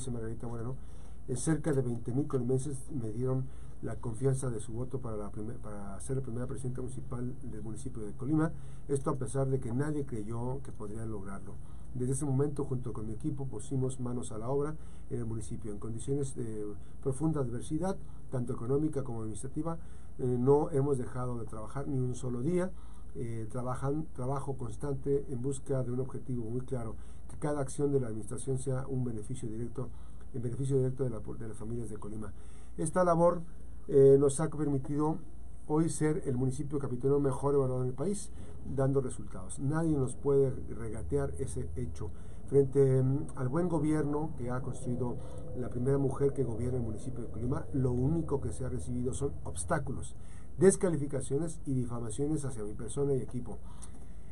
[0.00, 0.76] dice Margarita Moreno,
[1.28, 3.44] en cerca de 20.000 colimenses me dieron
[3.82, 8.02] la confianza de su voto para, la para ser la primera presidenta municipal del municipio
[8.02, 8.50] de Colima.
[8.88, 11.52] Esto a pesar de que nadie creyó que podría lograrlo.
[11.94, 14.74] Desde ese momento, junto con mi equipo, pusimos manos a la obra
[15.10, 15.70] en el municipio.
[15.70, 16.64] En condiciones de
[17.02, 17.98] profunda adversidad,
[18.30, 19.76] tanto económica como administrativa,
[20.18, 22.70] eh, no hemos dejado de trabajar ni un solo día.
[23.16, 26.94] Eh, trabajan, trabajo constante en busca de un objetivo muy claro,
[27.40, 29.88] cada acción de la administración sea un beneficio directo,
[30.32, 32.32] en beneficio directo de, la, de las familias de Colima.
[32.78, 33.42] Esta labor
[33.88, 35.18] eh, nos ha permitido
[35.66, 38.30] hoy ser el municipio capitolino mejor evaluado en el país,
[38.64, 39.58] dando resultados.
[39.58, 42.10] Nadie nos puede regatear ese hecho.
[42.46, 45.16] Frente mm, al buen gobierno que ha construido
[45.56, 49.14] la primera mujer que gobierna el municipio de Colima, lo único que se ha recibido
[49.14, 50.14] son obstáculos,
[50.58, 53.58] descalificaciones y difamaciones hacia mi persona y equipo.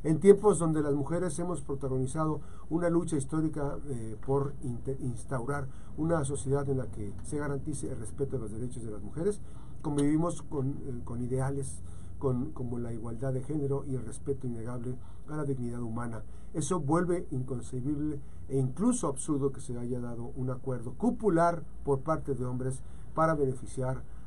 [0.05, 4.55] En tiempos donde las mujeres hemos protagonizado una lucha histórica eh, por
[5.01, 5.67] instaurar
[5.97, 9.41] una sociedad en la que se garantice el respeto de los derechos de las mujeres,
[9.83, 11.83] convivimos con, eh, con ideales
[12.19, 14.97] con, como la igualdad de género y el respeto innegable
[15.29, 16.23] a la dignidad humana.
[16.55, 22.35] Eso vuelve inconcebible e incluso absurdo que se haya dado un acuerdo cupular por parte
[22.35, 22.83] de hombres
[23.15, 24.18] para beneficiar a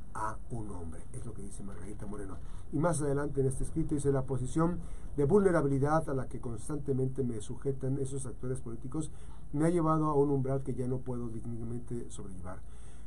[0.50, 1.02] un hombre.
[1.14, 2.38] Es lo que dice Margarita Moreno.
[2.72, 4.80] Y más adelante en este escrito dice la posición
[5.18, 9.12] de vulnerabilidad a la que constantemente me sujetan esos actores políticos
[9.54, 12.60] me ha llevado a un umbral que ya no puedo dignamente sobrellevar.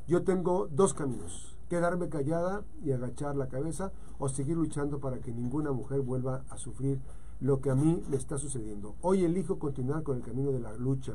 [0.06, 5.32] Yo tengo dos caminos, quedarme callada y agachar la cabeza o seguir luchando para que
[5.32, 7.00] ninguna mujer vuelva a sufrir
[7.40, 8.96] lo que a mí me está sucediendo.
[9.00, 11.14] Hoy elijo continuar con el camino de la lucha,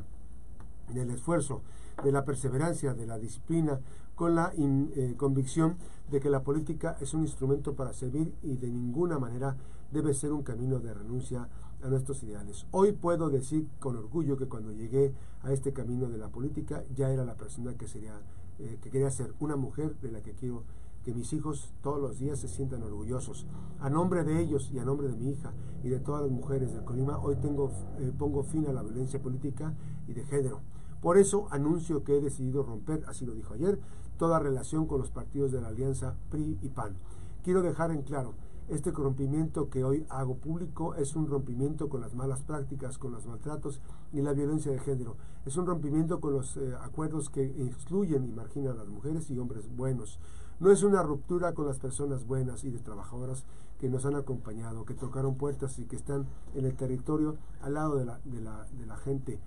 [0.91, 1.61] del esfuerzo,
[2.03, 3.79] de la perseverancia, de la disciplina,
[4.19, 5.77] con la eh, convicción
[6.11, 9.55] de que la política es un instrumento para servir y de ninguna manera
[9.93, 11.47] debe ser un camino de renuncia
[11.81, 12.67] a nuestros ideales.
[12.71, 17.09] Hoy puedo decir con orgullo que cuando llegué a este camino de la política ya
[17.09, 18.21] era la persona que sería
[18.59, 20.65] eh, que quería ser una mujer de la que quiero
[21.05, 23.45] que mis hijos todos los días se sientan orgullosos.
[23.79, 26.73] A nombre de ellos y a nombre de mi hija y de todas las mujeres
[26.73, 29.73] del Colima, hoy tengo, eh, pongo fin a la violencia política
[30.09, 30.59] y de género.
[31.01, 33.79] Por eso anuncio que he decidido romper, así lo dijo ayer,
[34.19, 36.93] toda relación con los partidos de la alianza PRI y PAN.
[37.41, 38.33] Quiero dejar en claro,
[38.67, 43.25] este rompimiento que hoy hago público es un rompimiento con las malas prácticas, con los
[43.25, 43.81] maltratos
[44.11, 45.15] y la violencia de género.
[45.45, 49.39] Es un rompimiento con los eh, acuerdos que excluyen y marginan a las mujeres y
[49.39, 50.19] hombres buenos.
[50.59, 53.45] No es una ruptura con las personas buenas y de trabajadoras
[53.79, 57.95] que nos han acompañado, que tocaron puertas y que están en el territorio al lado
[57.95, 59.39] de la, de la, de la gente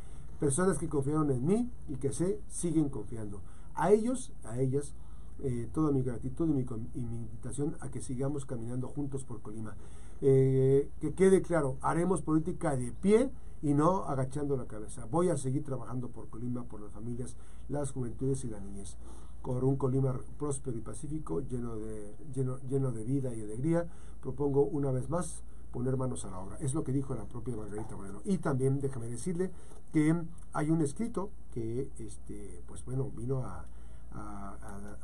[0.43, 3.41] personas que confiaron en mí y que se siguen confiando.
[3.75, 4.95] A ellos, a ellas,
[5.43, 9.77] eh, toda mi gratitud y mi, invitación a que sigamos caminando juntos por Colima.
[10.21, 13.31] Eh, que quede claro, haremos política de pie
[13.63, 15.07] y no agachando la cabeza.
[15.11, 17.37] Voy a seguir trabajando por Colima, por las familias,
[17.69, 18.97] las juventudes y la niñez.
[19.41, 23.89] Con un Colima próspero y pacífico, lleno de, lleno, lleno de vida y alegría,
[24.21, 26.59] propongo una vez más poner manos a la obra.
[26.61, 28.21] Es lo que dijo la propia Margarita Moreno.
[28.25, 29.51] Y también déjame decirle
[29.93, 30.15] que
[30.53, 33.67] hay un escrito que, este, pues bueno, vino a,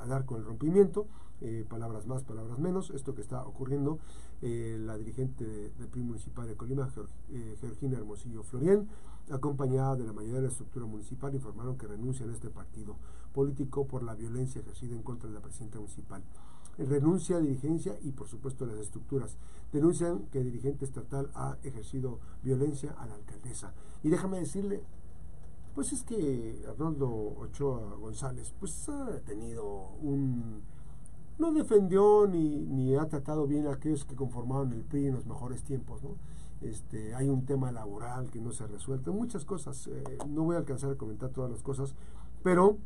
[0.06, 1.06] dar con el rompimiento,
[1.40, 3.98] eh, palabras más, palabras menos, esto que está ocurriendo,
[4.42, 6.88] eh, la dirigente del PRI municipal de Colima,
[7.30, 8.88] eh, Georgina Hermosillo Florien,
[9.30, 12.96] acompañada de la mayoría de la estructura municipal, informaron que renuncian a este partido
[13.32, 16.22] político por la violencia ejercida en contra de la presidenta municipal
[16.78, 19.36] renuncia a dirigencia y por supuesto las estructuras.
[19.72, 23.74] Denuncian que el dirigente estatal ha ejercido violencia a la alcaldesa.
[24.02, 24.82] Y déjame decirle,
[25.74, 30.62] pues es que Arnoldo Ochoa González, pues ha tenido un...
[31.38, 35.26] No defendió ni, ni ha tratado bien a aquellos que conformaron el PRI en los
[35.26, 36.16] mejores tiempos, ¿no?
[36.60, 39.86] Este, hay un tema laboral que no se ha resuelto, muchas cosas.
[39.86, 41.94] Eh, no voy a alcanzar a comentar todas las cosas,
[42.42, 42.78] pero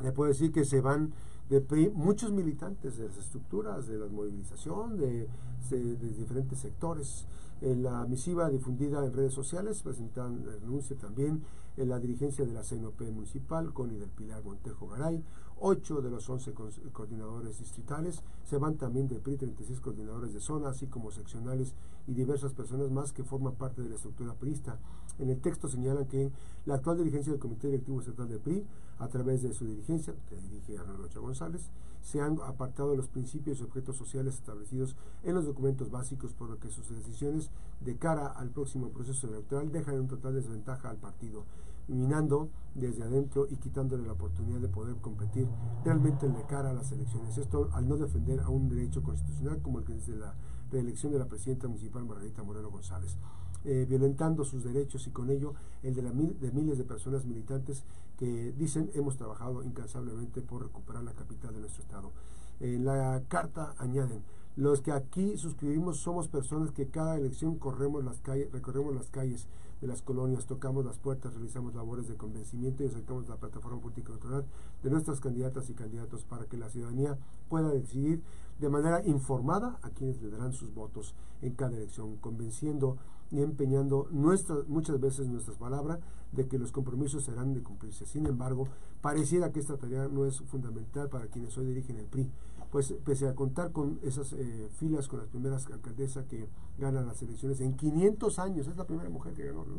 [0.00, 1.12] le puedo decir que se van
[1.48, 5.28] de muchos militantes de las estructuras, de la movilización, de,
[5.70, 7.26] diferentes sectores.
[7.60, 11.42] En la misiva difundida en redes sociales presentan renuncia también
[11.76, 15.22] en la dirigencia de la CNOP municipal, Connie del Pilar Montejo Garay,
[15.60, 16.52] ocho de los once
[16.92, 21.74] coordinadores distritales, se van también del PRI 36 coordinadores de zona, así como seccionales
[22.06, 24.78] y diversas personas más que forman parte de la estructura PRIista.
[25.18, 26.32] En el texto señalan que
[26.66, 28.64] la actual dirigencia del Comité Directivo Estatal del PRI,
[28.98, 31.70] a través de su dirigencia, que dirige Arnoldo Ochoa González,
[32.02, 36.50] se han apartado de los principios y objetos sociales establecidos en los documentos básicos, por
[36.50, 37.50] lo que sus decisiones
[37.80, 41.44] de cara al próximo proceso electoral dejan en total desventaja al partido
[41.88, 45.48] minando desde adentro y quitándole la oportunidad de poder competir
[45.84, 47.36] realmente de cara a las elecciones.
[47.36, 50.34] Esto al no defender a un derecho constitucional como el que es de la
[50.72, 53.16] reelección de la presidenta municipal Margarita Moreno González.
[53.64, 55.54] Eh, violentando sus derechos y con ello
[55.84, 57.84] el de, la de miles de personas militantes
[58.18, 62.10] que dicen hemos trabajado incansablemente por recuperar la capital de nuestro estado.
[62.58, 64.24] En la carta añaden,
[64.56, 69.46] los que aquí suscribimos somos personas que cada elección corremos las calles, recorremos las calles
[69.82, 74.10] de las colonias, tocamos las puertas, realizamos labores de convencimiento y acercamos la plataforma política
[74.10, 74.46] electoral
[74.80, 77.18] de nuestras candidatas y candidatos para que la ciudadanía
[77.48, 78.22] pueda decidir
[78.60, 82.96] de manera informada a quienes le darán sus votos en cada elección, convenciendo
[83.32, 85.98] y empeñando nuestras, muchas veces nuestras palabras
[86.30, 88.06] de que los compromisos serán de cumplirse.
[88.06, 88.68] Sin embargo,
[89.00, 92.30] pareciera que esta tarea no es fundamental para quienes hoy dirigen el PRI
[92.72, 96.48] pues pese a contar con esas eh, filas con las primeras alcaldesas que
[96.78, 99.76] ganan las elecciones en 500 años, es la primera mujer que ganó, ¿no?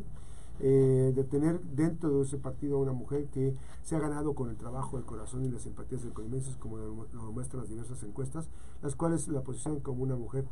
[0.60, 4.48] Eh, de tener dentro de ese partido a una mujer que se ha ganado con
[4.48, 8.00] el trabajo, el corazón y las simpatías del colimenses, como lo, lo muestran las diversas
[8.04, 8.48] encuestas,
[8.80, 10.44] las cuales la posicionan como una mujer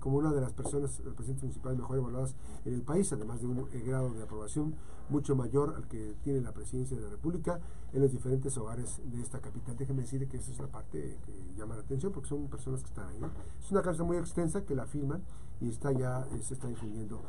[0.00, 2.34] como una de las personas, el presidente municipal mejor evaluadas
[2.64, 4.74] en el país, además de un eh, grado de aprobación
[5.08, 7.60] mucho mayor al que tiene la presidencia de la República
[7.92, 9.76] en los diferentes hogares de esta capital.
[9.76, 12.88] Déjeme decir que esa es la parte que llama la atención porque son personas que
[12.88, 13.20] están ahí.
[13.62, 15.22] Es una carta muy extensa que la firman
[15.60, 17.20] y está ya, eh, se está difundiendo.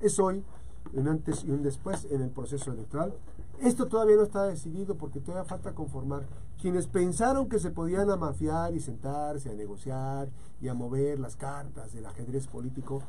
[0.00, 0.44] Es hoy
[0.92, 3.14] un antes y un después en el proceso electoral.
[3.60, 6.26] Esto todavía no está decidido porque todavía falta conformar.
[6.60, 10.28] Quienes pensaron que se podían amafiar y sentarse a negociar
[10.60, 13.02] y a mover las cartas del ajedrez político,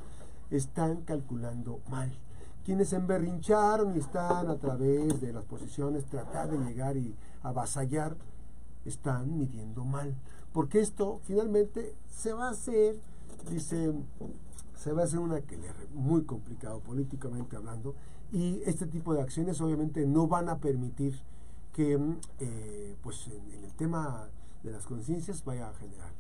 [0.50, 2.18] están calculando mal.
[2.70, 8.16] Quienes emberrincharon y están a través de las posiciones tratar de llegar y avasallar,
[8.86, 10.14] están midiendo mal.
[10.54, 13.00] Porque esto finalmente se va a hacer,
[13.50, 13.92] dice
[14.76, 15.58] se va a hacer una que
[15.96, 17.96] muy complicado políticamente hablando
[18.32, 21.20] y este tipo de acciones obviamente no van a permitir
[21.74, 22.00] que
[22.38, 24.30] eh, pues en, el tema
[24.62, 26.12] de las conciencias vaya a generar.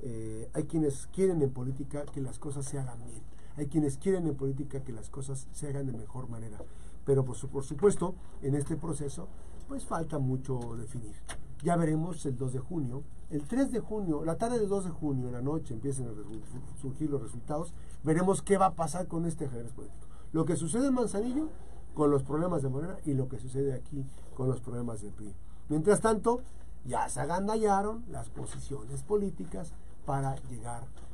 [0.00, 3.22] Eh, hay quienes quieren en política que las cosas se hagan bien,
[3.56, 6.58] hay quienes quieren en política que las cosas se hagan de mejor manera,
[7.04, 9.28] pero por, supuesto en este proceso
[9.68, 11.14] pues falta mucho definir.
[11.62, 13.04] Ya veremos el 2 de junio.
[13.30, 16.80] El 3 de junio, la tarde del 2 de junio, en la noche, empiezan a
[16.80, 17.72] surgir los resultados.
[18.02, 20.06] Veremos qué va a pasar con este ajedrez político.
[20.32, 21.48] Lo que sucede en Manzanillo
[21.94, 25.34] con los problemas de Morena y lo que sucede aquí con los problemas del PRI.
[25.68, 26.42] Mientras tanto,
[26.84, 29.72] ya se agandallaron las posiciones políticas
[30.04, 31.11] para llegar a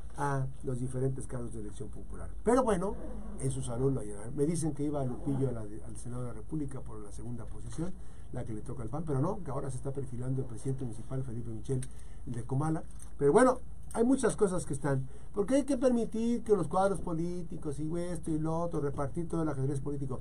[0.65, 2.29] los diferentes cargos de elección popular.
[2.44, 2.94] Pero bueno,
[3.41, 4.35] en su salón lo hallarán.
[4.35, 7.93] Me dicen que iba Lupillo al Senado de la República por la segunda posición
[8.32, 10.85] la que le toca al PAN, pero no, que ahora se está perfilando el presidente
[10.85, 11.81] municipal Felipe Michel
[12.26, 12.82] de Comala.
[13.17, 13.61] Pero bueno,
[13.94, 18.31] hay muchas cosas que están, porque hay que permitir que los cuadros políticos y esto
[18.31, 20.20] y lo otro, repartir todo el ajedrez político.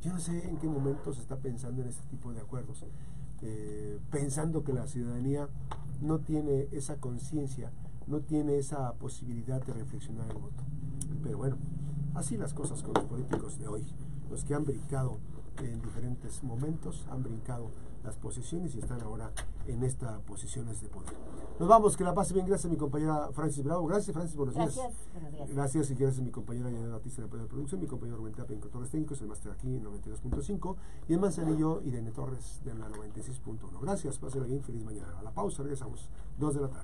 [0.00, 2.84] Yo no sé en qué momento se está pensando en este tipo de acuerdos,
[3.42, 5.48] eh, pensando que la ciudadanía
[6.00, 7.70] no tiene esa conciencia,
[8.08, 10.64] no tiene esa posibilidad de reflexionar el voto.
[11.22, 11.56] Pero bueno,
[12.14, 13.86] así las cosas con los políticos de hoy,
[14.30, 15.18] los que han brincado
[15.62, 17.70] en diferentes momentos, han brincado
[18.04, 19.32] las posiciones y están ahora
[19.66, 21.12] en estas posiciones de poder.
[21.58, 22.46] Nos vamos, que la pase bien.
[22.46, 23.86] Gracias a mi compañera Francis Bravo.
[23.86, 24.76] Gracias, Francis, buenos días.
[24.76, 28.18] Gracias, Gracias y gracias a mi compañera Yanela Batista en la de producción, mi compañero
[28.18, 30.76] Rubén en controles técnicos, el máster aquí en 92.5
[31.08, 33.80] y en Manzanillo, Irene Torres de la 96.1.
[33.82, 35.18] Gracias, pásenla bien, feliz mañana.
[35.18, 36.08] A la pausa, regresamos,
[36.38, 36.76] 2 de la tarde.